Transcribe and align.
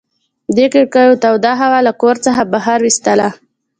دې 0.55 0.65
کړکیو 0.73 1.19
توده 1.23 1.51
هوا 1.61 1.79
له 1.87 1.93
کور 2.01 2.15
څخه 2.25 2.41
بهر 2.53 2.77
ویستله. 2.81 3.27